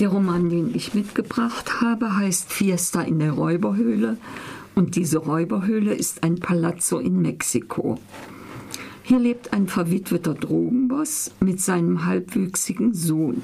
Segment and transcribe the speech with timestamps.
[0.00, 4.16] Der Roman, den ich mitgebracht habe, heißt Fiesta in der Räuberhöhle
[4.76, 7.98] und diese Räuberhöhle ist ein Palazzo in Mexiko.
[9.02, 13.42] Hier lebt ein verwitweter Drogenboss mit seinem halbwüchsigen Sohn,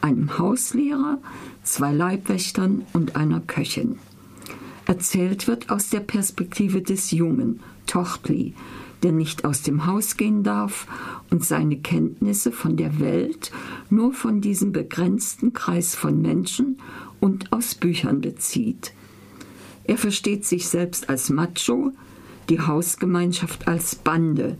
[0.00, 1.18] einem Hauslehrer,
[1.64, 3.98] zwei Leibwächtern und einer Köchin.
[4.86, 7.58] Erzählt wird aus der Perspektive des Jungen,
[7.88, 8.54] Tochtli,
[9.02, 10.86] der nicht aus dem Haus gehen darf
[11.30, 13.50] und seine Kenntnisse von der Welt
[13.90, 16.78] nur von diesem begrenzten Kreis von Menschen
[17.20, 18.92] und aus Büchern bezieht.
[19.84, 21.92] Er versteht sich selbst als Macho,
[22.48, 24.56] die Hausgemeinschaft als Bande,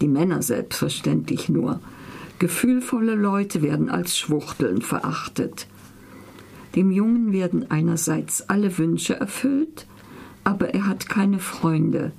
[0.00, 1.80] die Männer selbstverständlich nur.
[2.38, 5.68] Gefühlvolle Leute werden als Schwuchteln verachtet.
[6.74, 9.86] Dem Jungen werden einerseits alle Wünsche erfüllt,
[10.42, 12.12] aber er hat keine Freunde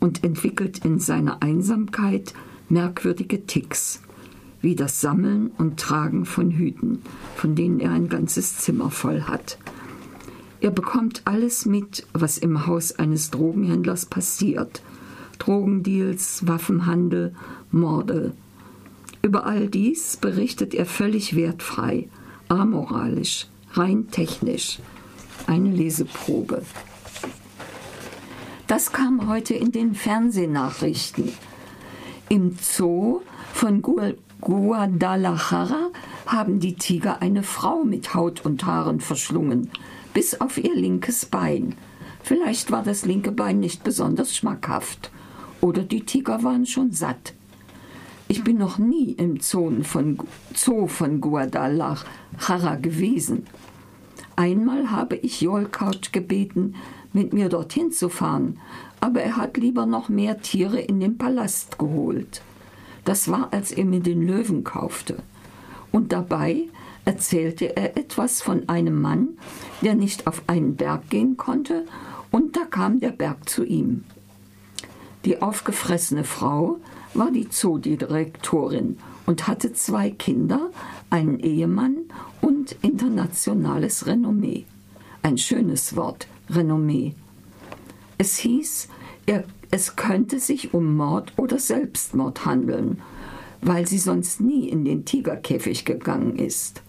[0.00, 2.34] und entwickelt in seiner Einsamkeit
[2.68, 4.02] merkwürdige Ticks,
[4.64, 7.02] wie das Sammeln und Tragen von Hüten,
[7.36, 9.58] von denen er ein ganzes Zimmer voll hat.
[10.60, 14.82] Er bekommt alles mit, was im Haus eines Drogenhändlers passiert.
[15.38, 17.34] Drogendeals, Waffenhandel,
[17.70, 18.32] Morde.
[19.20, 22.08] Über all dies berichtet er völlig wertfrei,
[22.48, 24.78] amoralisch, rein technisch.
[25.46, 26.62] Eine Leseprobe.
[28.66, 31.30] Das kam heute in den Fernsehnachrichten.
[32.30, 33.20] Im Zoo
[33.52, 33.82] von
[34.44, 35.90] Guadalajara
[36.26, 39.70] haben die Tiger eine Frau mit Haut und Haaren verschlungen,
[40.12, 41.74] bis auf ihr linkes Bein.
[42.22, 45.10] Vielleicht war das linke Bein nicht besonders schmackhaft.
[45.62, 47.32] Oder die Tiger waren schon satt.
[48.28, 50.18] Ich bin noch nie im Zoo von,
[50.54, 53.46] Zoo von Guadalajara gewesen.
[54.36, 56.74] Einmal habe ich Jolkaut gebeten,
[57.14, 58.58] mit mir dorthin zu fahren,
[59.00, 62.42] aber er hat lieber noch mehr Tiere in den Palast geholt.
[63.04, 65.18] Das war, als er mir den Löwen kaufte.
[65.92, 66.64] Und dabei
[67.04, 69.38] erzählte er etwas von einem Mann,
[69.82, 71.84] der nicht auf einen Berg gehen konnte,
[72.30, 74.04] und da kam der Berg zu ihm.
[75.24, 76.78] Die aufgefressene Frau
[77.14, 80.70] war die Zoodirektorin und hatte zwei Kinder,
[81.10, 81.96] einen Ehemann
[82.40, 84.64] und internationales Renommee.
[85.22, 87.14] Ein schönes Wort, Renommee.
[88.18, 88.88] Es hieß,
[89.26, 93.02] er, es könnte sich um Mord oder Selbstmord handeln,
[93.60, 96.82] weil sie sonst nie in den Tigerkäfig gegangen ist.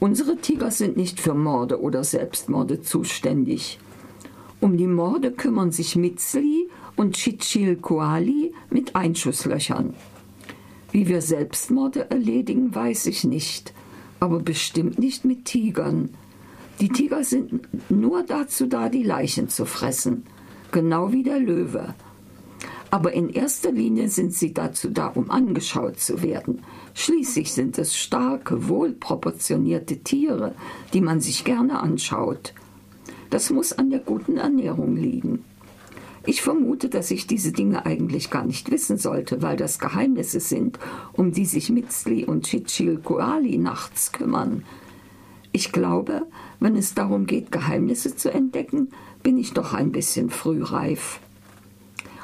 [0.00, 3.78] Unsere Tiger sind nicht für Morde oder Selbstmorde zuständig.
[4.60, 9.94] Um die Morde kümmern sich Mitzli und Chichilcoali mit Einschusslöchern.
[10.90, 13.72] Wie wir Selbstmorde erledigen, weiß ich nicht,
[14.20, 16.10] aber bestimmt nicht mit Tigern.
[16.80, 20.24] Die Tiger sind nur dazu da, die Leichen zu fressen,
[20.72, 21.94] genau wie der Löwe.
[22.90, 26.62] Aber in erster Linie sind sie dazu da, um angeschaut zu werden.
[26.92, 30.54] Schließlich sind es starke, wohlproportionierte Tiere,
[30.92, 32.52] die man sich gerne anschaut.
[33.30, 35.42] Das muss an der guten Ernährung liegen.
[36.26, 40.78] Ich vermute, dass ich diese Dinge eigentlich gar nicht wissen sollte, weil das Geheimnisse sind,
[41.14, 44.64] um die sich Mitzli und Chichilcoali nachts kümmern.
[45.50, 46.26] Ich glaube,
[46.60, 48.88] wenn es darum geht, Geheimnisse zu entdecken,
[49.22, 51.20] bin ich doch ein bisschen frühreif.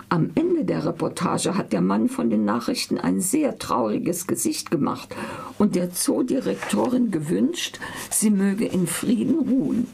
[0.09, 5.15] Am Ende der Reportage hat der Mann von den Nachrichten ein sehr trauriges Gesicht gemacht
[5.59, 7.79] und der Zoodirektorin gewünscht,
[8.11, 9.87] sie möge in Frieden ruhen.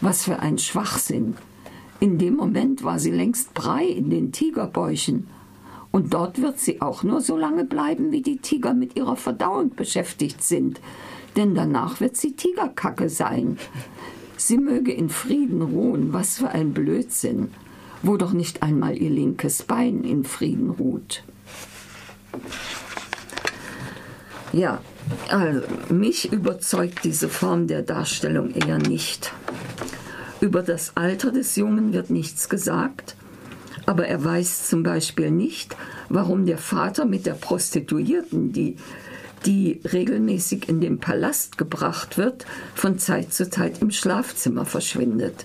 [0.00, 1.36] Was für ein Schwachsinn.
[2.00, 5.28] In dem Moment war sie längst Brei in den Tigerbäuchen.
[5.92, 9.76] Und dort wird sie auch nur so lange bleiben, wie die Tiger mit ihrer Verdauung
[9.76, 10.80] beschäftigt sind
[11.36, 13.58] denn danach wird sie Tigerkacke sein.
[14.44, 17.52] Sie möge in Frieden ruhen, was für ein Blödsinn,
[18.02, 21.22] wo doch nicht einmal ihr linkes Bein in Frieden ruht.
[24.52, 24.80] Ja,
[25.28, 29.32] also mich überzeugt diese Form der Darstellung eher nicht.
[30.40, 33.14] Über das Alter des Jungen wird nichts gesagt,
[33.86, 35.76] aber er weiß zum Beispiel nicht,
[36.08, 38.76] warum der Vater mit der Prostituierten, die
[39.46, 42.44] die regelmäßig in den Palast gebracht wird,
[42.74, 45.44] von Zeit zu Zeit im Schlafzimmer verschwindet.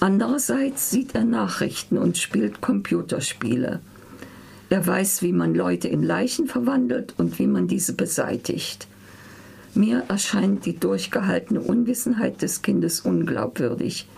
[0.00, 3.80] Andererseits sieht er Nachrichten und spielt Computerspiele.
[4.68, 8.88] Er weiß, wie man Leute in Leichen verwandelt und wie man diese beseitigt.
[9.74, 14.08] Mir erscheint die durchgehaltene Unwissenheit des Kindes unglaubwürdig,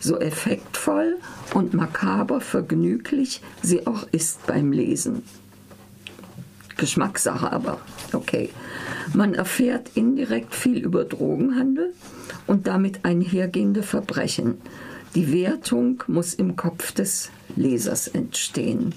[0.00, 1.16] so effektvoll
[1.54, 5.22] und makaber vergnüglich sie auch ist beim Lesen.
[6.78, 7.78] Geschmackssache, aber
[8.14, 8.48] okay.
[9.12, 11.92] Man erfährt indirekt viel über Drogenhandel
[12.46, 14.58] und damit einhergehende Verbrechen.
[15.14, 18.94] Die Wertung muss im Kopf des Lesers entstehen.